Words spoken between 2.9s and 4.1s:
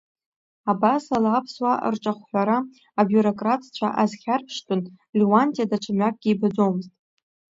абиурократцәа